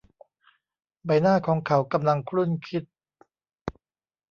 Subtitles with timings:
[1.05, 2.83] ใบหน้าของเขากำลังครุ่นคิด